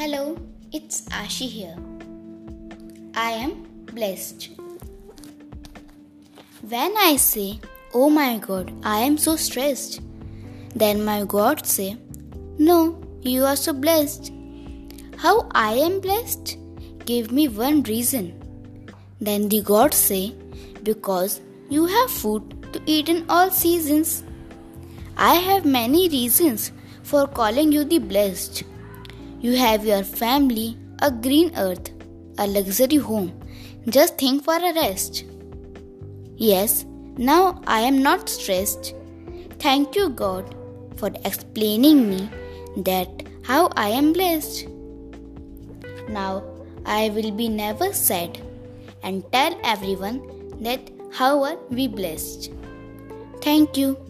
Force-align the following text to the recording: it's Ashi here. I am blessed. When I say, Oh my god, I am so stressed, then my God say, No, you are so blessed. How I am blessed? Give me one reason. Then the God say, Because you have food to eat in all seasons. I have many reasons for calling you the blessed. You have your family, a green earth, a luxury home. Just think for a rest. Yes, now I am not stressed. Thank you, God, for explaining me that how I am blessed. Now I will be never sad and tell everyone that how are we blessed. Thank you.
it's 0.00 1.00
Ashi 1.08 1.48
here. 1.48 1.76
I 3.16 3.30
am 3.30 3.64
blessed. 3.86 4.50
When 6.62 6.96
I 6.96 7.16
say, 7.16 7.58
Oh 7.92 8.08
my 8.08 8.38
god, 8.38 8.72
I 8.84 9.00
am 9.00 9.18
so 9.18 9.34
stressed, 9.34 10.00
then 10.76 11.04
my 11.04 11.24
God 11.24 11.66
say, 11.66 11.96
No, 12.58 13.02
you 13.22 13.44
are 13.44 13.56
so 13.56 13.72
blessed. 13.72 14.30
How 15.16 15.48
I 15.52 15.72
am 15.72 15.98
blessed? 15.98 16.56
Give 17.04 17.32
me 17.32 17.48
one 17.48 17.82
reason. 17.82 18.32
Then 19.20 19.48
the 19.48 19.62
God 19.62 19.92
say, 19.92 20.32
Because 20.84 21.40
you 21.70 21.86
have 21.86 22.08
food 22.08 22.72
to 22.72 22.80
eat 22.86 23.08
in 23.08 23.24
all 23.28 23.50
seasons. 23.50 24.22
I 25.16 25.34
have 25.34 25.64
many 25.64 26.08
reasons 26.08 26.70
for 27.02 27.26
calling 27.26 27.72
you 27.72 27.82
the 27.82 27.98
blessed. 27.98 28.62
You 29.40 29.56
have 29.56 29.84
your 29.84 30.02
family, 30.02 30.76
a 31.00 31.10
green 31.12 31.52
earth, 31.56 31.90
a 32.38 32.46
luxury 32.46 32.96
home. 32.96 33.32
Just 33.88 34.18
think 34.18 34.44
for 34.44 34.56
a 34.56 34.72
rest. 34.74 35.24
Yes, 36.36 36.84
now 37.16 37.62
I 37.66 37.80
am 37.80 38.02
not 38.02 38.28
stressed. 38.28 38.94
Thank 39.60 39.94
you, 39.94 40.08
God, 40.10 40.54
for 40.96 41.10
explaining 41.24 42.10
me 42.10 42.28
that 42.78 43.22
how 43.42 43.70
I 43.76 43.88
am 43.90 44.12
blessed. 44.12 44.66
Now 46.08 46.42
I 46.84 47.10
will 47.10 47.30
be 47.30 47.48
never 47.48 47.92
sad 47.92 48.40
and 49.02 49.24
tell 49.32 49.58
everyone 49.62 50.20
that 50.62 50.90
how 51.12 51.44
are 51.44 51.56
we 51.70 51.86
blessed. 51.86 52.50
Thank 53.40 53.76
you. 53.76 54.07